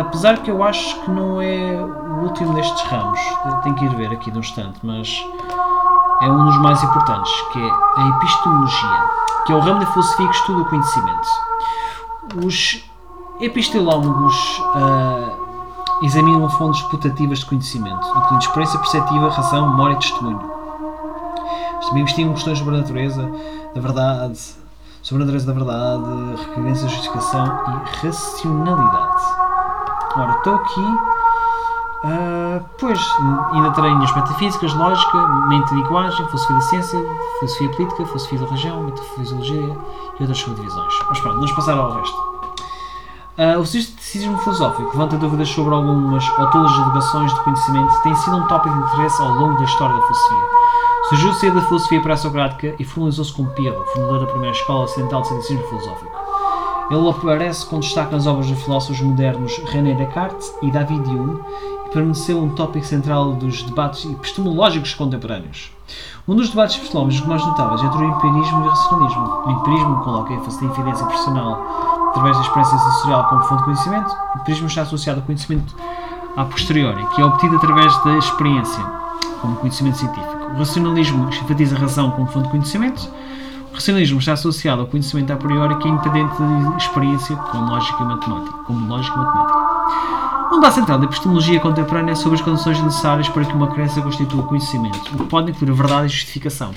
apesar 0.00 0.38
que 0.38 0.50
eu 0.50 0.62
acho 0.62 1.00
que 1.02 1.10
não 1.10 1.40
é 1.40 1.80
o 1.80 2.24
último 2.24 2.54
destes 2.54 2.82
ramos, 2.82 3.20
tenho 3.62 3.74
que 3.74 3.84
ir 3.84 3.94
ver 3.94 4.12
aqui 4.12 4.30
num 4.30 4.40
instante, 4.40 4.78
mas 4.82 5.24
é 6.20 6.30
um 6.30 6.44
dos 6.44 6.58
mais 6.58 6.82
importantes, 6.82 7.32
que 7.52 7.58
é 7.58 7.70
a 7.96 8.08
epistemologia, 8.08 9.04
que 9.46 9.52
é 9.52 9.56
o 9.56 9.60
ramo 9.60 9.80
da 9.80 9.86
filosofia 9.86 10.28
que 10.28 10.36
estuda 10.36 10.62
o 10.62 10.64
conhecimento. 10.66 11.28
Os 12.44 12.84
epistemólogos 13.40 14.58
uh, 14.58 16.04
examinam 16.04 16.48
fontes 16.50 16.80
putativas 16.82 17.40
de 17.40 17.46
conhecimento, 17.46 18.06
incluindo 18.16 18.44
experiência 18.44 18.78
perceptiva, 18.78 19.30
razão, 19.30 19.70
memória 19.70 19.94
e 19.94 19.98
testemunho. 19.98 20.61
Também 21.86 22.02
investigam 22.02 22.32
questões 22.34 22.58
sobre 22.58 22.76
a 22.76 22.78
natureza, 22.78 23.30
da 23.74 23.80
verdade, 23.80 24.38
sobre 25.02 25.22
a 25.22 25.26
natureza 25.26 25.46
da 25.46 25.52
verdade, 25.52 26.36
requerência, 26.48 26.88
justificação 26.88 27.44
e 27.46 28.06
racionalidade. 28.06 29.24
Ora, 30.16 30.32
estou 30.32 30.54
aqui 30.54 30.98
Ah, 32.04 32.60
pois, 32.80 33.00
ainda 33.52 33.70
terei 33.70 33.92
as 33.92 34.12
metafísicas, 34.14 34.74
lógica, 34.74 35.24
mente 35.46 35.72
e 35.72 35.76
linguagem, 35.76 36.26
filosofia 36.26 36.56
da 36.56 36.62
ciência, 36.62 36.98
filosofia 37.38 37.68
política, 37.70 38.06
filosofia 38.06 38.38
da 38.40 38.46
religião, 38.46 38.82
metafisiologia 38.82 39.78
e 40.18 40.20
outras 40.20 40.38
subdivisões. 40.38 40.94
Mas 41.08 41.20
pronto, 41.20 41.34
vamos 41.36 41.52
passar 41.52 41.78
ao 41.78 41.92
resto. 41.92 42.32
Uh, 43.38 43.58
o 43.60 43.64
cientificismo 43.64 44.36
filosófico 44.38 44.90
levanta 44.90 45.16
dúvidas 45.16 45.48
sobre 45.48 45.72
algumas 45.72 46.28
ou 46.38 46.50
todas 46.50 46.72
as 46.72 46.78
alegações 46.80 47.32
de 47.32 47.40
conhecimento 47.44 48.02
tem 48.02 48.14
sido 48.16 48.36
um 48.36 48.46
tópico 48.46 48.74
de 48.74 48.92
interesse 48.92 49.22
ao 49.22 49.30
longo 49.30 49.56
da 49.56 49.64
história 49.64 49.94
da 49.94 50.02
filosofia. 50.02 50.61
Surgiu 51.12 51.34
cedo 51.34 51.56
da 51.56 51.66
filosofia 51.66 52.00
pré-socrática 52.00 52.74
e 52.78 52.84
formalizou-se 52.84 53.34
com 53.34 53.44
Pirro, 53.44 53.84
fundador 53.92 54.20
da 54.20 54.26
primeira 54.28 54.56
escola 54.56 54.84
ocidental 54.84 55.20
de 55.20 55.28
cientificismo 55.28 55.68
filosófico. 55.68 56.10
Ele 56.90 57.10
aparece 57.10 57.66
com 57.66 57.80
destaque 57.80 58.12
nas 58.12 58.26
obras 58.26 58.46
dos 58.46 58.62
filósofos 58.62 58.98
modernos 59.02 59.58
René 59.66 59.92
Descartes 59.92 60.54
e 60.62 60.70
David 60.70 61.06
Hume 61.10 61.38
e 61.84 61.90
permaneceu 61.90 62.42
um 62.42 62.48
tópico 62.54 62.86
central 62.86 63.34
dos 63.34 63.62
debates 63.62 64.06
epistemológicos 64.06 64.94
contemporâneos. 64.94 65.70
Um 66.26 66.34
dos 66.34 66.48
debates 66.48 66.76
epistemológicos 66.78 67.28
mais 67.28 67.44
notáveis 67.44 67.82
é 67.82 67.84
entre 67.84 67.98
o 67.98 68.08
empirismo 68.08 68.64
e 68.64 68.66
o 68.66 68.70
racionalismo. 68.70 69.42
O 69.44 69.50
empirismo 69.50 70.00
coloca 70.00 70.32
ênfase 70.32 70.64
na 70.64 70.72
evidência 70.72 71.04
personal 71.04 72.08
através 72.08 72.36
da 72.38 72.42
experiência 72.42 72.78
sensorial 72.78 73.28
como 73.28 73.42
fonte 73.42 73.58
de 73.58 73.64
conhecimento. 73.64 74.16
O 74.34 74.38
empirismo 74.38 74.66
está 74.66 74.80
associado 74.80 75.20
ao 75.20 75.26
conhecimento 75.26 75.76
a 76.38 76.44
posteriori, 76.46 77.06
que 77.08 77.20
é 77.20 77.24
obtido 77.26 77.56
através 77.56 78.02
da 78.02 78.16
experiência, 78.16 78.82
como 79.42 79.56
conhecimento 79.56 79.98
científico. 79.98 80.41
O 80.54 80.58
racionalismo 80.58 81.28
enfatiza 81.28 81.76
a 81.76 81.78
razão 81.78 82.10
como 82.10 82.26
fonte 82.26 82.44
de 82.44 82.50
conhecimento. 82.50 83.08
O 83.70 83.74
racionalismo 83.74 84.18
está 84.18 84.34
associado 84.34 84.82
ao 84.82 84.86
conhecimento 84.86 85.32
a 85.32 85.36
priori 85.36 85.76
que 85.78 85.88
é 85.88 85.90
independente 85.90 86.34
da 86.38 86.76
experiência 86.76 87.34
lógica 87.54 88.04
matemática, 88.04 88.58
como 88.66 88.86
lógica 88.86 89.16
matemática. 89.16 90.52
Um 90.52 90.56
debate 90.56 90.74
central 90.74 90.98
da 90.98 91.06
epistemologia 91.06 91.58
contemporânea 91.58 92.12
é 92.12 92.14
sobre 92.14 92.38
as 92.38 92.44
condições 92.44 92.78
necessárias 92.82 93.28
para 93.30 93.44
que 93.44 93.54
uma 93.54 93.68
crença 93.68 94.02
constitua 94.02 94.42
conhecimento, 94.42 94.98
o 95.14 95.18
que 95.18 95.24
pode 95.24 95.50
incluir 95.50 95.70
a 95.70 95.74
verdade 95.74 96.06
e 96.06 96.08
justificação. 96.10 96.74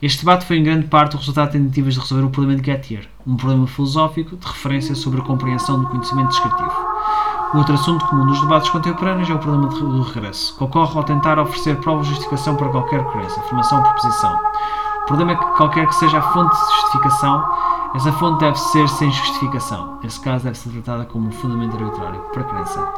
Este 0.00 0.20
debate 0.20 0.46
foi 0.46 0.56
em 0.56 0.64
grande 0.64 0.86
parte 0.86 1.14
o 1.14 1.18
resultado 1.18 1.52
de 1.52 1.58
tentativas 1.58 1.94
de 1.94 2.00
resolver 2.00 2.24
o 2.24 2.30
problema 2.30 2.58
de 2.58 2.66
Gettier, 2.66 3.06
um 3.26 3.36
problema 3.36 3.66
filosófico 3.66 4.36
de 4.36 4.46
referência 4.46 4.94
sobre 4.94 5.20
a 5.20 5.24
compreensão 5.24 5.80
do 5.80 5.88
conhecimento 5.88 6.30
descritivo. 6.30 6.81
Outro 7.54 7.74
assunto 7.74 8.06
comum 8.06 8.24
dos 8.24 8.40
debates 8.40 8.70
contemporâneos 8.70 9.28
é 9.28 9.34
o 9.34 9.38
problema 9.38 9.68
do 9.68 10.02
regresso, 10.02 10.56
que 10.56 10.64
ocorre 10.64 10.96
ao 10.96 11.04
tentar 11.04 11.38
oferecer 11.38 11.76
prova 11.80 12.02
de 12.02 12.08
justificação 12.08 12.56
para 12.56 12.70
qualquer 12.70 13.04
crença, 13.10 13.40
afirmação 13.40 13.78
ou 13.78 13.84
proposição. 13.84 14.40
O 15.02 15.06
problema 15.06 15.32
é 15.32 15.34
que 15.36 15.44
qualquer 15.56 15.86
que 15.86 15.94
seja 15.96 16.18
a 16.18 16.22
fonte 16.22 16.54
de 16.54 16.74
justificação, 16.76 17.44
essa 17.94 18.10
fonte 18.12 18.40
deve 18.40 18.58
ser 18.58 18.88
sem 18.88 19.10
justificação. 19.10 19.98
Nesse 20.02 20.18
caso, 20.20 20.44
deve 20.44 20.56
ser 20.56 20.70
tratada 20.70 21.04
como 21.04 21.28
um 21.28 21.32
fundamento 21.32 21.76
arbitrário 21.76 22.20
para 22.32 22.40
a 22.40 22.44
crença. 22.44 22.88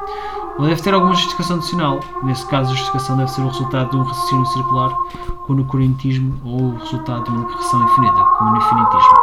Ou 0.56 0.66
deve 0.66 0.80
ter 0.80 0.94
alguma 0.94 1.14
justificação 1.14 1.56
adicional. 1.56 1.98
Nesse 2.22 2.46
caso, 2.46 2.70
a 2.70 2.74
justificação 2.76 3.16
deve 3.16 3.30
ser 3.32 3.40
o 3.40 3.48
resultado 3.48 3.90
de 3.90 3.96
um 3.96 4.02
raciocínio 4.04 4.46
circular, 4.46 4.90
como 5.46 5.58
no 5.60 5.64
corintismo, 5.64 6.38
ou 6.44 6.60
o 6.60 6.78
resultado 6.78 7.24
de 7.24 7.30
uma 7.30 7.40
declaração 7.40 7.82
infinita, 7.82 8.24
como 8.38 8.50
no 8.52 8.56
infinitismo. 8.58 9.14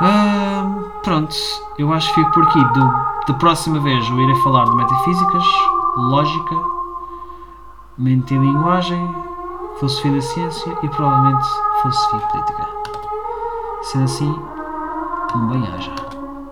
Ah, 0.00 0.66
pronto, 1.02 1.34
eu 1.76 1.92
acho 1.92 2.14
que 2.14 2.20
fico 2.20 2.30
por 2.30 2.44
aqui. 2.44 2.62
Do, 2.62 3.15
da 3.26 3.34
próxima 3.34 3.80
vez 3.80 4.08
eu 4.08 4.20
irei 4.20 4.36
falar 4.36 4.64
de 4.64 4.76
metafísicas, 4.76 5.44
lógica, 5.96 6.54
mente 7.98 8.34
e 8.34 8.38
linguagem, 8.38 9.14
filosofia 9.78 10.12
da 10.12 10.20
ciência 10.20 10.78
e 10.82 10.88
provavelmente 10.88 11.46
filosofia 11.82 12.20
política. 12.20 12.68
Sendo 13.82 14.04
assim, 14.04 14.40
um 15.34 15.48
bem-aja. 15.48 16.05